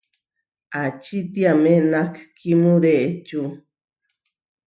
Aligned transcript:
Ačitiamé 0.81 1.73
nakhimú 1.91 2.73
reʼečú? 2.83 3.41